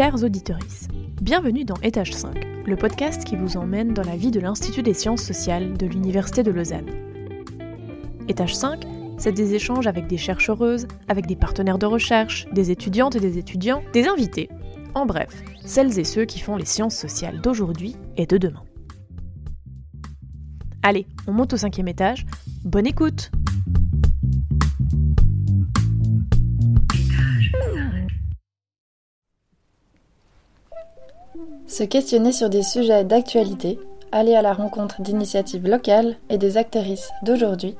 [0.00, 0.58] Chers auditeurs,
[1.20, 2.34] bienvenue dans Étage 5,
[2.64, 6.42] le podcast qui vous emmène dans la vie de l'Institut des sciences sociales de l'Université
[6.42, 6.88] de Lausanne.
[8.26, 8.86] Étage 5,
[9.18, 13.36] c'est des échanges avec des chercheuses, avec des partenaires de recherche, des étudiantes et des
[13.36, 14.48] étudiants, des invités.
[14.94, 18.62] En bref, celles et ceux qui font les sciences sociales d'aujourd'hui et de demain.
[20.82, 22.24] Allez, on monte au cinquième étage.
[22.64, 23.30] Bonne écoute
[31.70, 33.78] Se questionner sur des sujets d'actualité,
[34.10, 37.76] aller à la rencontre d'initiatives locales et des actrices d'aujourd'hui,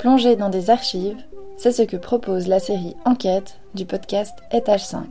[0.00, 1.16] plonger dans des archives,
[1.56, 5.06] c'est ce que propose la série Enquête du podcast Étage 5.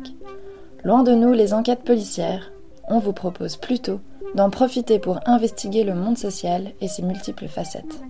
[0.83, 2.51] Loin de nous les enquêtes policières,
[2.89, 4.01] on vous propose plutôt
[4.35, 8.01] d'en profiter pour investiguer le monde social et ses multiples facettes.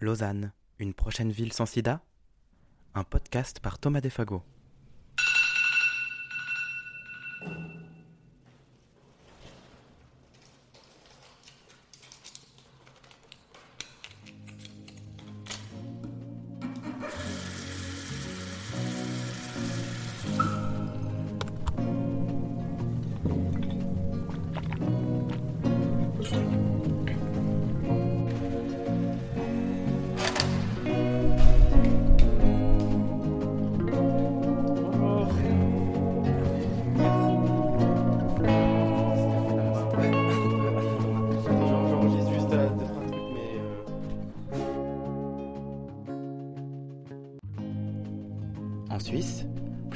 [0.00, 2.00] Lausanne, une prochaine ville sans sida?
[2.94, 4.42] Un podcast par Thomas Defago.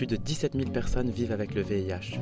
[0.09, 2.19] De 17 000 personnes vivent avec le VIH.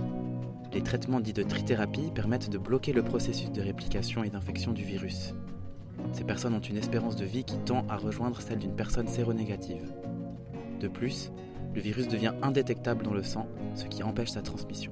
[0.72, 4.82] Les traitements dits de trithérapie permettent de bloquer le processus de réplication et d'infection du
[4.82, 5.34] virus.
[6.10, 9.94] Ces personnes ont une espérance de vie qui tend à rejoindre celle d'une personne séronégative.
[10.80, 11.30] De plus,
[11.76, 13.46] le virus devient indétectable dans le sang,
[13.76, 14.90] ce qui empêche sa transmission.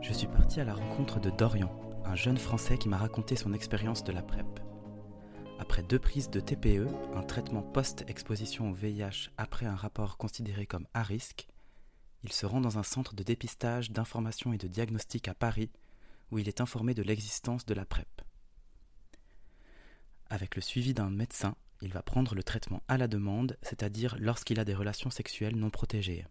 [0.00, 1.72] Je suis parti à la rencontre de Dorian,
[2.04, 4.61] un jeune Français qui m'a raconté son expérience de la PrEP.
[5.72, 10.86] Après deux prises de TPE, un traitement post-exposition au VIH après un rapport considéré comme
[10.92, 11.48] à risque,
[12.24, 15.70] il se rend dans un centre de dépistage, d'information et de diagnostic à Paris,
[16.30, 18.20] où il est informé de l'existence de la PrEP.
[20.28, 24.60] Avec le suivi d'un médecin, il va prendre le traitement à la demande, c'est-à-dire lorsqu'il
[24.60, 26.26] a des relations sexuelles non protégées.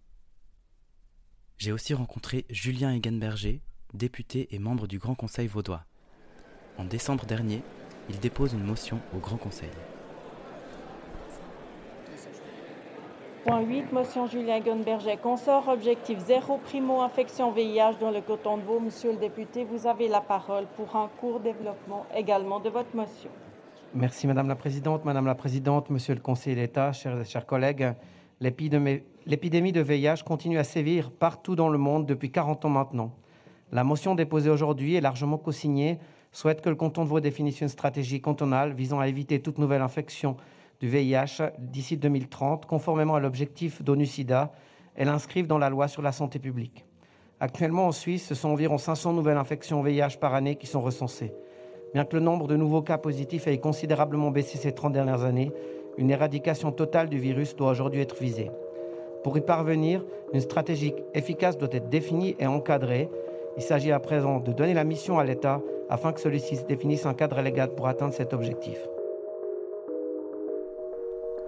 [1.58, 3.64] J'ai aussi rencontré Julien Egenberger,
[3.96, 5.84] député et membre du Grand Conseil vaudois.
[6.78, 7.64] En décembre dernier,
[8.10, 9.70] il dépose une motion au Grand Conseil.
[13.46, 18.80] Point 8, motion Julien Gonberger, consort, objectif zéro primo-infection VIH dans le coton de Vaud.
[18.80, 23.32] Monsieur le député, vous avez la parole pour un court développement également de votre motion.
[23.96, 27.94] Merci Madame la Présidente, Madame la Présidente, Monsieur le Conseiller d'État, chers, chers collègues.
[28.40, 33.12] L'épidémie de VIH continue à sévir partout dans le monde depuis 40 ans maintenant.
[33.72, 35.98] La motion déposée aujourd'hui est largement co-signée
[36.32, 39.82] souhaite que le canton de Vaud définisse une stratégie cantonale visant à éviter toute nouvelle
[39.82, 40.38] infection
[40.80, 44.52] du VIH d'ici 2030, conformément à l'objectif d'ONU-SIDA,
[44.98, 46.86] et l'inscrive dans la loi sur la santé publique.
[47.40, 51.34] Actuellement, en Suisse, ce sont environ 500 nouvelles infections VIH par année qui sont recensées.
[51.94, 55.52] Bien que le nombre de nouveaux cas positifs ait considérablement baissé ces 30 dernières années,
[55.98, 58.50] une éradication totale du virus doit aujourd'hui être visée.
[59.24, 60.04] Pour y parvenir,
[60.34, 63.10] une stratégie efficace doit être définie et encadrée.
[63.58, 67.14] Il s'agit à présent de donner la mission à l'État afin que celui-ci définisse un
[67.14, 68.78] cadre légal pour atteindre cet objectif.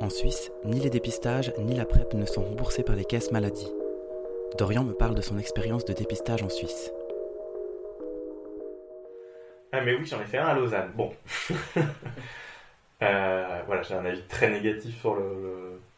[0.01, 3.71] En Suisse, ni les dépistages ni la PrEP ne sont remboursés par les caisses maladie.
[4.57, 6.91] Dorian me parle de son expérience de dépistage en Suisse.
[9.71, 10.91] Ah mais oui, j'en ai fait un à Lausanne.
[10.93, 11.11] Bon.
[13.01, 15.21] euh, voilà, j'ai un avis très négatif sur le,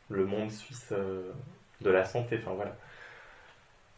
[0.09, 1.31] le, le monde suisse euh,
[1.81, 2.39] de la santé.
[2.41, 2.75] Enfin voilà.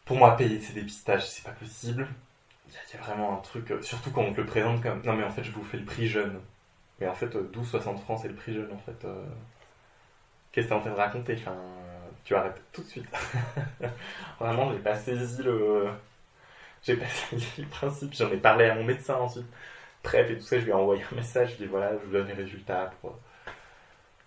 [0.08, 2.08] Pour moi, payer ces dépistages, c'est pas possible.
[2.66, 5.14] Il y, a vraiment un truc, euh, surtout quand on te le présente comme non
[5.14, 6.40] mais en fait je vous fais le prix jeune.
[6.98, 9.04] Mais en fait, euh, 12,60 francs c'est le prix jeune en fait.
[9.04, 9.22] Euh...
[10.50, 11.34] Qu'est-ce que t'es en train de raconter?
[11.38, 11.56] Enfin,
[12.24, 13.06] Tu arrêtes tout de suite.
[14.40, 15.88] vraiment, j'ai pas saisi le.
[16.82, 18.14] J'ai pas saisi le principe.
[18.14, 19.46] J'en ai parlé à mon médecin ensuite.
[20.02, 21.50] Bref, et tout ça, je lui ai envoyé un message.
[21.50, 23.18] Je lui ai dit voilà, je vous donne les résultats pour,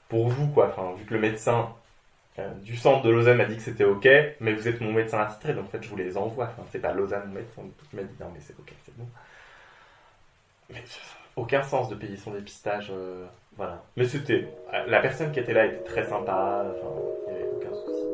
[0.09, 0.67] pour vous quoi.
[0.67, 1.80] Enfin, vu que le médecin euh,
[2.63, 4.07] du centre de Lausanne m'a dit que c'était ok,
[4.39, 6.45] mais vous êtes mon médecin attitré, donc en fait je vous les envoie.
[6.45, 9.05] Enfin, c'est pas Lausanne mon médecin qui m'a dit non mais c'est ok, c'est bon.
[10.69, 10.81] Mais
[11.35, 13.25] aucun sens de payer son dépistage, euh,
[13.57, 13.83] voilà.
[13.97, 14.47] Mais c'était
[14.87, 16.65] la personne qui était là était très sympa,
[17.27, 18.05] il n'y avait aucun souci.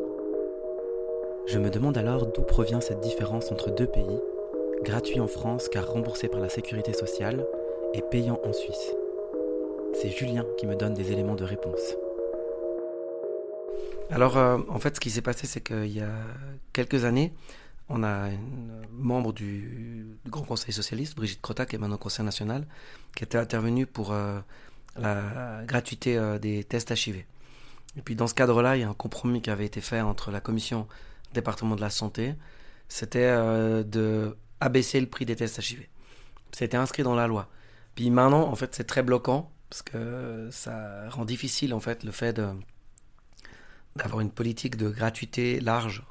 [1.48, 4.20] Je me demande alors d'où provient cette différence entre deux pays,
[4.84, 7.46] gratuit en France car remboursé par la sécurité sociale,
[7.94, 8.96] est payant en Suisse
[9.94, 11.96] C'est Julien qui me donne des éléments de réponse.
[14.10, 16.12] Alors, euh, en fait, ce qui s'est passé, c'est qu'il y a
[16.74, 17.34] quelques années,
[17.90, 18.32] on a un
[18.92, 22.66] membre du, Grand Conseil socialiste, Brigitte Crotta, qui est maintenant Conseil national,
[23.16, 24.40] qui était intervenue pour euh,
[24.98, 27.24] la gratuité euh, des tests HIV.
[27.98, 30.32] Et puis, dans ce cadre-là, il y a un compromis qui avait été fait entre
[30.32, 30.88] la Commission
[31.34, 32.36] département de la santé,
[32.88, 33.36] c'était
[33.84, 35.88] de abaisser le prix des tests HIV.
[36.54, 37.50] C'était inscrit dans la loi.
[37.96, 42.12] Puis maintenant, en fait, c'est très bloquant parce que ça rend difficile en fait le
[42.12, 42.48] fait de
[43.98, 46.04] d'avoir une politique de gratuité large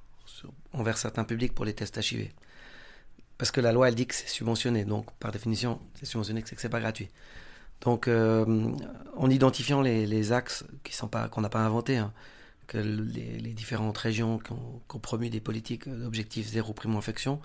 [0.73, 2.31] envers certains publics pour les tests HIV.
[3.39, 4.85] Parce que la loi, elle dit que c'est subventionné.
[4.85, 7.09] Donc, par définition, c'est subventionné, c'est que c'est pas gratuit.
[7.83, 8.75] Donc, euh,
[9.17, 12.13] en identifiant les, axes qui sont pas, qu'on n'a pas inventés, hein,
[12.67, 17.41] que les, différentes régions qui ont, promu des politiques d'objectifs zéro primo-infection,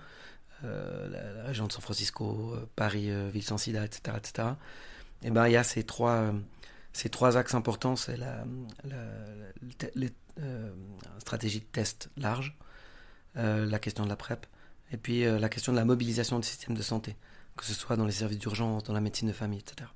[0.64, 4.48] euh, la, région de San Francisco, euh, Paris, ville sans sida, etc., etc.,
[5.24, 6.32] et ben, il y a ces trois,
[6.92, 7.96] ces trois axes importants.
[7.96, 8.44] C'est la,
[10.38, 10.72] euh,
[11.18, 12.56] stratégie de test large,
[13.36, 14.46] euh, la question de la PrEP,
[14.92, 17.16] et puis euh, la question de la mobilisation du système de santé,
[17.56, 19.88] que ce soit dans les services d'urgence, dans la médecine de famille, etc.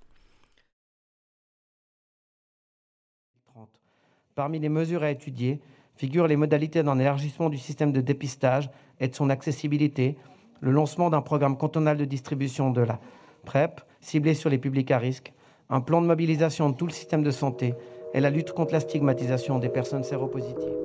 [4.35, 5.63] Parmi les mesures à étudier
[5.97, 8.71] figurent les modalités d'un élargissement du système de dépistage
[9.01, 10.19] et de son accessibilité,
[10.61, 13.01] le lancement d'un programme cantonal de distribution de la
[13.47, 15.33] PrEP ciblé sur les publics à risque,
[15.69, 17.75] un plan de mobilisation de tout le système de santé
[18.15, 20.77] et la lutte contre la stigmatisation des personnes séropositives.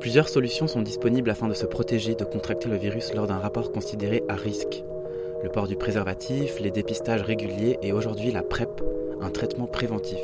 [0.00, 3.70] Plusieurs solutions sont disponibles afin de se protéger de contracter le virus lors d'un rapport
[3.70, 4.82] considéré à risque.
[5.42, 8.82] Le port du préservatif, les dépistages réguliers et aujourd'hui la PrEP,
[9.20, 10.20] un traitement préventif.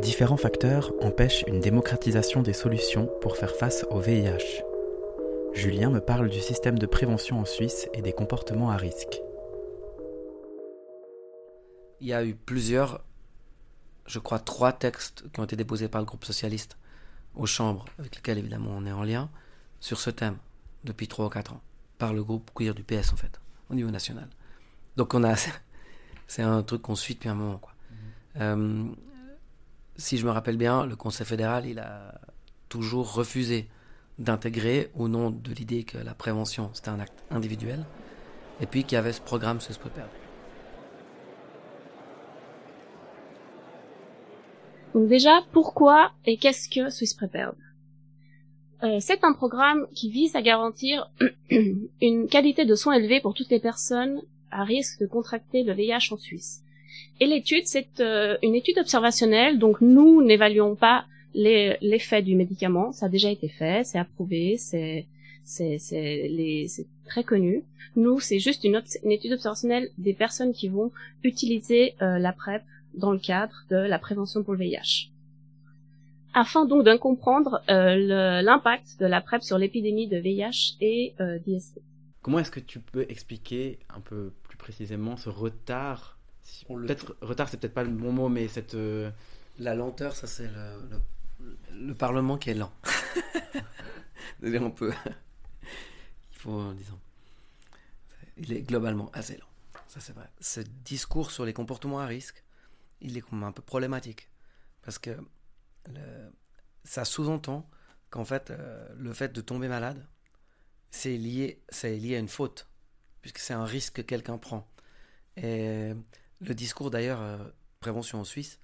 [0.00, 4.62] Différents facteurs empêchent une démocratisation des solutions pour faire face au VIH.
[5.54, 9.22] Julien me parle du système de prévention en Suisse et des comportements à risque.
[12.00, 13.02] Il y a eu plusieurs
[14.08, 16.76] je crois, trois textes qui ont été déposés par le groupe socialiste
[17.36, 19.30] aux chambres, avec lesquels évidemment on est en lien,
[19.80, 20.38] sur ce thème
[20.84, 21.60] depuis trois ou quatre ans,
[21.98, 23.40] par le groupe queer du PS en fait,
[23.70, 24.28] au niveau national.
[24.96, 25.34] Donc on a,
[26.26, 27.58] c'est un truc qu'on suit depuis un moment.
[27.58, 27.72] Quoi.
[27.72, 28.40] Mm-hmm.
[28.40, 28.84] Euh,
[29.96, 32.20] si je me rappelle bien, le Conseil fédéral, il a
[32.68, 33.68] toujours refusé
[34.18, 37.84] d'intégrer au nom de l'idée que la prévention c'était un acte individuel,
[38.60, 40.08] et puis qu'il y avait ce programme ce Prepare.
[44.94, 47.54] Donc déjà, pourquoi et qu'est-ce que Swiss Prepared
[48.82, 51.10] euh, C'est un programme qui vise à garantir
[52.00, 56.12] une qualité de soins élevée pour toutes les personnes à risque de contracter le VIH
[56.12, 56.62] en Suisse.
[57.20, 61.04] Et l'étude, c'est euh, une étude observationnelle, donc nous n'évaluons pas
[61.34, 65.06] l'effet du médicament, ça a déjà été fait, c'est approuvé, c'est
[67.06, 67.64] très connu.
[67.96, 68.80] Nous, c'est juste une,
[69.10, 70.90] étude observationnelle des personnes qui vont
[71.22, 72.62] utiliser euh, la PrEP
[72.98, 75.10] dans le cadre de la prévention pour le VIH.
[76.34, 81.38] Afin donc de comprendre euh, l'impact de la PrEP sur l'épidémie de VIH et euh,
[81.38, 81.80] d'IST.
[82.22, 86.18] Comment est-ce que tu peux expliquer un peu plus précisément ce retard?
[86.68, 89.10] Peut-être retard, c'est peut-être pas le bon mot, mais cette euh,
[89.58, 92.72] la lenteur, ça c'est le, le, Parlement qui est lent.
[94.42, 94.92] on peut,
[96.32, 96.98] il faut, disons,
[98.36, 99.46] il est globalement assez lent.
[99.88, 100.28] Ça c'est vrai.
[100.40, 102.44] Ce discours sur les comportements à risque,
[103.00, 104.30] il est comme un peu problématique.
[104.82, 105.16] Parce que
[106.84, 107.68] ça sous-entend
[108.10, 110.06] qu'en fait, euh, le fait de tomber malade,
[110.90, 112.68] c'est lié, c'est lié à une faute,
[113.20, 114.66] puisque c'est un risque que quelqu'un prend.
[115.36, 115.92] Et
[116.40, 117.38] le discours d'ailleurs, euh,
[117.80, 118.58] prévention en Suisse,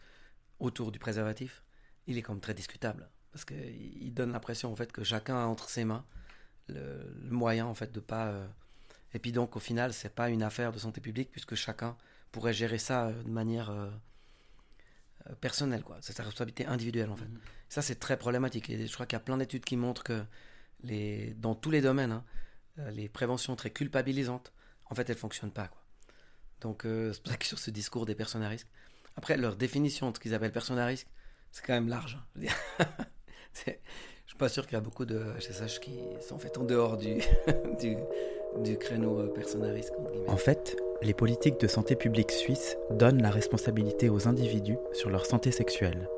[0.59, 1.63] autour du préservatif,
[2.07, 3.11] il est comme très discutable.
[3.33, 6.05] Parce qu'il donne l'impression en fait que chacun a entre ses mains
[6.69, 8.29] le, moyen en fait de pas.
[8.29, 8.47] Euh,
[9.13, 11.97] et puis donc au final, c'est pas une affaire de santé publique puisque chacun
[12.33, 13.71] pourrait gérer ça de manière
[15.31, 15.99] euh, personnel, quoi.
[16.01, 17.27] C'est sa responsabilité individuelle, en fait.
[17.27, 17.41] Mhm.
[17.69, 18.71] Ça, c'est très problématique.
[18.71, 20.23] Et je crois qu'il y a plein d'études qui montrent que
[20.83, 22.25] les, dans tous les domaines, hein,
[22.79, 24.53] euh, les préventions très culpabilisantes,
[24.91, 25.81] en fait, elles fonctionnent pas, quoi.
[26.61, 28.69] Donc, euh, c'est pour ça que sur ce discours des personnes à risque.
[29.17, 31.07] Après, leur définition de ce qu'ils appellent personnes à risque,
[31.53, 32.19] c'est quand même large.
[32.39, 32.47] Hein.
[33.55, 33.73] Je, je
[34.27, 37.19] suis pas sûr qu'il y a beaucoup de HSH qui sont faits en dehors du,
[37.81, 37.97] du,
[39.73, 39.95] risque.
[40.29, 45.27] En fait, les politiques de santé publique suisses donnent la responsabilité aux individus sur leur
[45.27, 46.09] santé sexuelle.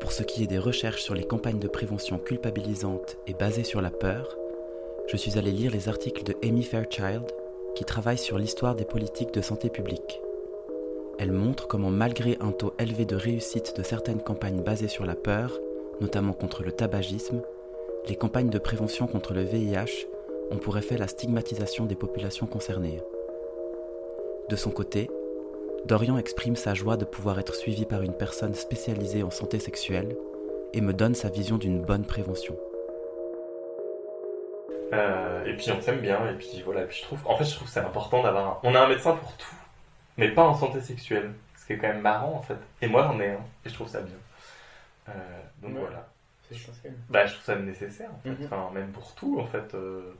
[0.00, 3.80] Pour ce qui est des recherches sur les campagnes de prévention culpabilisantes et basées sur
[3.80, 4.36] la peur,
[5.06, 7.24] je suis allé lire les articles de Amy Fairchild
[7.74, 10.20] qui travaille sur l'histoire des politiques de santé publique.
[11.18, 15.14] Elle montre comment malgré un taux élevé de réussite de certaines campagnes basées sur la
[15.14, 15.58] peur,
[16.00, 17.42] notamment contre le tabagisme,
[18.08, 20.08] les campagnes de prévention contre le VIH
[20.52, 23.00] ont pour effet la stigmatisation des populations concernées.
[24.48, 25.10] De son côté,
[25.86, 30.16] Dorian exprime sa joie de pouvoir être suivi par une personne spécialisée en santé sexuelle
[30.74, 32.56] et me donne sa vision d'une bonne prévention.
[34.92, 36.82] Euh, et puis on s'aime bien, et puis voilà.
[36.82, 38.46] Puis je trouve, en fait, je trouve que c'est important d'avoir.
[38.46, 38.58] Un...
[38.62, 39.56] On a un médecin pour tout,
[40.18, 41.32] mais pas en santé sexuelle.
[41.56, 42.58] Ce qui est quand même marrant en fait.
[42.82, 44.16] Et moi j'en ai un, et je trouve ça bien.
[45.08, 45.12] Euh,
[45.62, 46.08] donc voilà.
[46.48, 46.94] C'est essentiel.
[47.08, 48.30] Bah, je trouve ça nécessaire en fait.
[48.30, 48.46] Mhm.
[48.46, 49.72] Enfin, même pour tout en fait.
[49.74, 50.12] euh,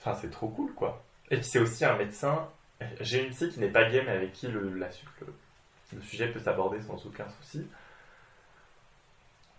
[0.00, 1.02] Enfin, c'est trop cool quoi.
[1.30, 2.48] Et puis c'est aussi un médecin.
[3.00, 4.88] J'ai une psy qui n'est pas gay, mais avec qui le, la,
[5.20, 5.34] le,
[5.94, 7.66] le sujet peut s'aborder sans aucun souci.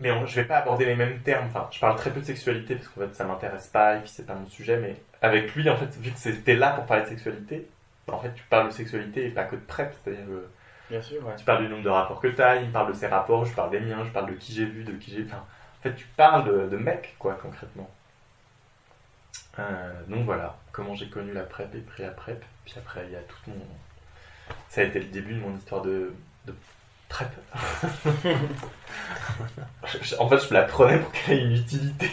[0.00, 1.46] Mais on- je vais pas aborder les mêmes termes.
[1.46, 4.08] Enfin, je parle très peu de sexualité parce qu'en fait ça m'intéresse pas et puis
[4.10, 4.76] c'est pas mon sujet.
[4.78, 7.68] Mais avec lui, en fait, vu que c'était là pour parler de sexualité,
[8.08, 9.94] en fait tu parles de sexualité et pas que de PrEP.
[10.02, 10.48] C'est-à-dire que
[10.90, 11.34] Bien sûr, ouais.
[11.36, 13.44] tu parles du nombre de rapports que tu as, il me parle de ses rapports,
[13.44, 15.24] je parle des miens, je parle de qui j'ai vu, de qui j'ai.
[15.24, 17.90] Enfin, en fait, tu parles de, de mec, quoi, concrètement.
[19.58, 22.44] Euh, donc voilà, comment j'ai connu la PrEP et pré-PrEP.
[22.64, 23.56] Puis après, il y a tout mon.
[24.68, 26.12] Ça a été le début de mon histoire de,
[26.46, 26.54] de
[27.08, 27.28] PrEP.
[30.18, 32.08] En fait, je la prenais pour qu'elle ait une utilité.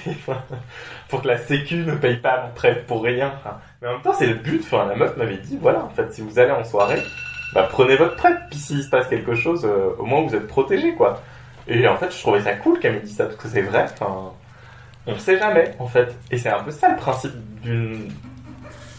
[1.08, 3.34] pour que la Sécu ne paye pas mon PrEP pour rien.
[3.82, 4.62] Mais en même temps, c'est le but.
[4.64, 7.02] Enfin, la meuf m'avait dit voilà, en fait, si vous allez en soirée,
[7.54, 10.48] bah, prenez votre PrEP, puis s'il se passe quelque chose, euh, au moins vous êtes
[10.48, 11.22] protégé, quoi.
[11.68, 13.84] Et en fait, je trouvais ça cool qu'elle me dise ça, parce que c'est vrai,
[13.84, 14.34] enfin,
[15.10, 16.16] on ne sait jamais, en fait.
[16.32, 18.12] Et c'est un peu ça le principe d'une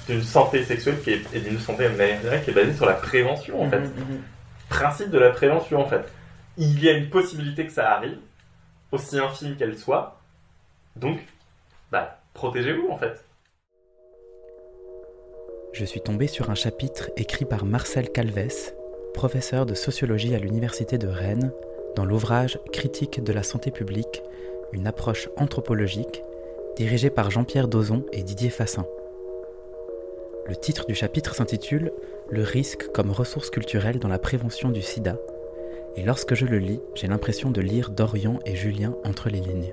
[0.08, 3.62] d'une santé sexuelle qui est, et d'une santé manière qui est basée sur la prévention,
[3.62, 3.78] en fait.
[3.78, 4.22] Mhm, mhm.
[4.68, 6.02] Principe de la prévention, en fait.
[6.56, 8.18] Il y a une possibilité que ça arrive,
[8.90, 10.20] aussi infime qu'elle soit,
[10.96, 11.20] donc,
[11.92, 13.24] bah, protégez-vous, en fait.
[15.72, 18.72] Je suis tombé sur un chapitre écrit par Marcel Calves,
[19.14, 21.52] professeur de sociologie à l'Université de Rennes,
[21.94, 24.22] dans l'ouvrage Critique de la santé publique,
[24.72, 26.22] une approche anthropologique,
[26.76, 28.86] dirigé par Jean-Pierre Dozon et Didier Fassin.
[30.46, 31.92] Le titre du chapitre s'intitule
[32.30, 35.16] Le risque comme ressource culturelle dans la prévention du sida,
[35.96, 39.72] et lorsque je le lis, j'ai l'impression de lire Dorian et Julien entre les lignes.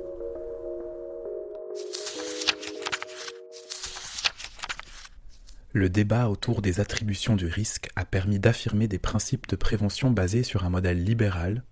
[5.74, 10.42] Le débat autour des attributions du risque a permis d'affirmer des principes de prévention basés
[10.42, 11.64] sur un modèle libéral,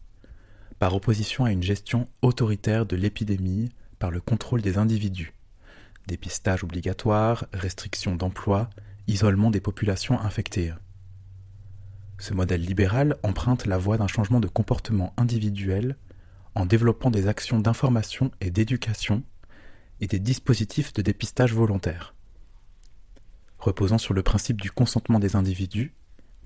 [0.80, 5.34] par opposition à une gestion autoritaire de l'épidémie par le contrôle des individus,
[6.08, 8.70] dépistage obligatoire, restriction d'emploi,
[9.08, 10.74] isolement des populations infectées.
[12.18, 15.98] Ce modèle libéral emprunte la voie d'un changement de comportement individuel
[16.56, 19.24] en développant des actions d'information et d'éducation
[20.00, 22.14] et des dispositifs de dépistage volontaire.
[23.60, 25.94] Reposant sur le principe du consentement des individus,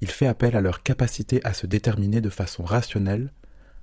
[0.02, 3.34] il fait appel à leur capacité à se déterminer de façon rationnelle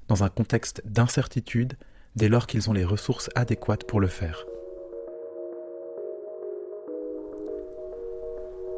[0.09, 1.75] dans un contexte d'incertitude
[2.15, 4.47] dès lors qu'ils ont les ressources adéquates pour le faire.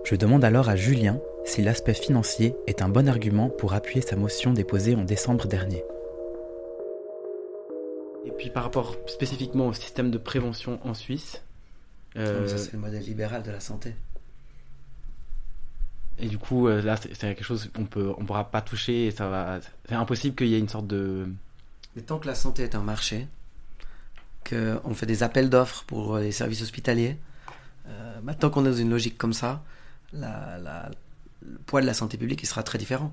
[0.05, 4.17] Je demande alors à Julien si l'aspect financier est un bon argument pour appuyer sa
[4.17, 5.85] motion déposée en décembre dernier.
[8.25, 11.43] Et puis par rapport spécifiquement au système de prévention en Suisse,
[12.17, 13.95] euh, Ça, c'est le modèle libéral de la santé.
[16.19, 19.11] Et du coup euh, là c'est quelque chose qu'on peut on pourra pas toucher et
[19.11, 21.29] ça va c'est impossible qu'il y ait une sorte de
[21.97, 23.27] Mais tant que la santé est un marché,
[24.49, 27.17] qu'on fait des appels d'offres pour les services hospitaliers,
[27.89, 29.63] euh, bah, tant qu'on est dans une logique comme ça,
[30.13, 30.91] la- la-
[31.43, 33.13] le poids de la santé publique il sera très différent.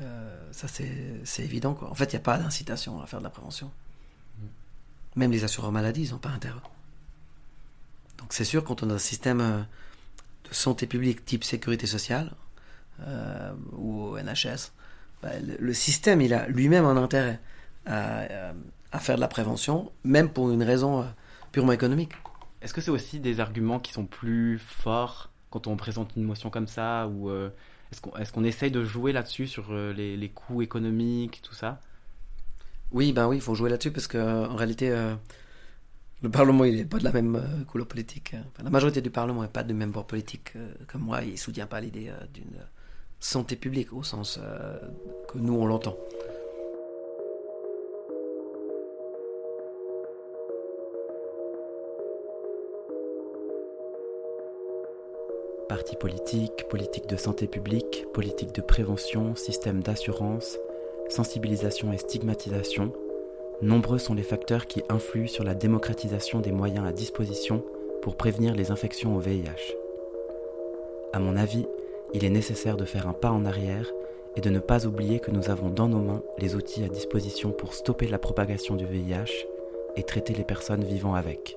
[0.00, 1.72] Euh, ça, c'est évident.
[1.74, 1.88] Quoi.
[1.90, 3.70] En fait, il n'y a pas d'incitation à faire de la prévention.
[5.14, 6.58] Même les assureurs maladie, ils n'ont pas intérêt.
[8.18, 9.62] Donc, c'est sûr, quand on a un système euh,
[10.48, 12.32] de santé publique type sécurité sociale
[13.00, 14.72] euh, ou au NHS,
[15.22, 17.40] bah, le, le système, il a lui-même un intérêt
[17.86, 18.52] à,
[18.92, 21.04] à faire de la prévention, même pour une raison euh,
[21.52, 22.12] purement économique.
[22.62, 26.50] est-ce que c'est aussi des arguments qui sont plus forts quand on présente une motion
[26.50, 27.50] comme ça ou euh,
[28.18, 31.80] est-ce qu'on essaye de jouer là-dessus sur euh, les, les coûts économiques tout ça?
[32.90, 34.92] Oui, ben oui, il faut jouer là-dessus parce que euh, en réalité,
[36.24, 38.34] le Parlement, il n'est pas de la même euh, couleur politique.
[38.34, 41.22] Enfin, la majorité du Parlement n'est pas de même bord politique euh, que moi.
[41.22, 42.58] Il ne soutient pas l'idée euh, d'une
[43.20, 44.78] santé publique au sens euh,
[45.28, 45.98] que nous, on l'entend.
[55.68, 60.58] Partis politiques, politique de santé publique, politique de prévention, système d'assurance,
[61.10, 62.94] sensibilisation et stigmatisation,
[63.62, 67.64] nombreux sont les facteurs qui influent sur la démocratisation des moyens à disposition
[68.02, 69.74] pour prévenir les infections au VIH.
[71.12, 71.66] À mon avis,
[72.12, 73.90] il est nécessaire de faire un pas en arrière
[74.36, 77.50] et de ne pas oublier que nous avons dans nos mains les outils à disposition
[77.52, 79.46] pour stopper la propagation du VIH
[79.96, 81.56] et traiter les personnes vivant avec.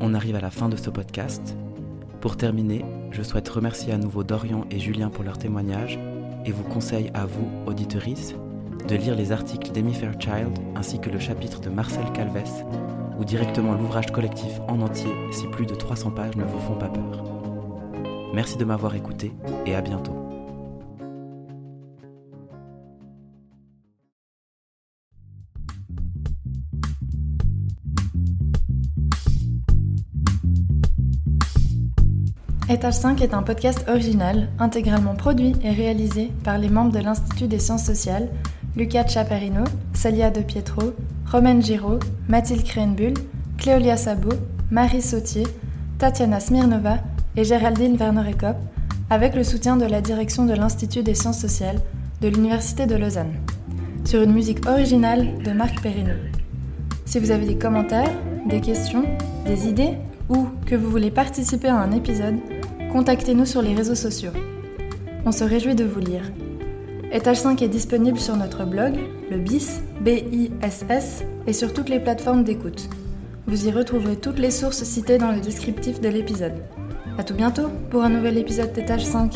[0.00, 1.56] On arrive à la fin de ce podcast.
[2.20, 5.98] Pour terminer, je souhaite remercier à nouveau Dorian et Julien pour leur témoignage
[6.44, 8.34] et vous conseille à vous, auditorices,
[8.88, 12.64] de lire les articles d'Amy Fairchild ainsi que le chapitre de Marcel Calves
[13.18, 16.88] ou directement l'ouvrage collectif en entier si plus de 300 pages ne vous font pas
[16.88, 17.24] peur.
[18.32, 19.32] Merci de m'avoir écouté
[19.66, 20.19] et à bientôt.
[32.70, 37.48] Étage 5 est un podcast original, intégralement produit et réalisé par les membres de l'Institut
[37.48, 38.28] des sciences sociales,
[38.76, 40.92] Lucas Chaperino, Celia De Pietro,
[41.26, 41.98] Romaine Giraud,
[42.28, 43.14] Mathilde Krenbull,
[43.58, 44.36] Cléolia Sabot,
[44.70, 45.48] Marie Sautier,
[45.98, 46.98] Tatiana Smirnova
[47.36, 48.56] et Géraldine Werner-Ekop,
[49.10, 51.80] avec le soutien de la direction de l'Institut des sciences sociales
[52.20, 53.34] de l'Université de Lausanne,
[54.04, 56.14] sur une musique originale de Marc Perrino.
[57.04, 59.02] Si vous avez des commentaires, des questions,
[59.44, 59.94] des idées
[60.28, 62.36] ou que vous voulez participer à un épisode,
[62.92, 64.32] contactez-nous sur les réseaux sociaux.
[65.24, 66.22] On se réjouit de vous lire.
[67.12, 68.94] Étage 5 est disponible sur notre blog,
[69.30, 72.88] le BIS, B-I-S-S, et sur toutes les plateformes d'écoute.
[73.46, 76.62] Vous y retrouverez toutes les sources citées dans le descriptif de l'épisode.
[77.18, 79.34] A tout bientôt pour un nouvel épisode d'Étage 5.